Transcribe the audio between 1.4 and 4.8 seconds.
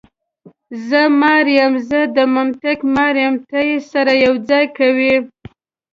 یم، زه د منطق مار یم، ته یې سره یو ځای